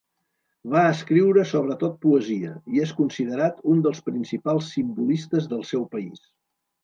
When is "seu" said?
5.73-5.85